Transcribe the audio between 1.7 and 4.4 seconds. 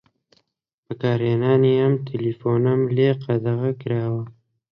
ئەم تەلەفۆنەم لێ قەدەغە کراوە.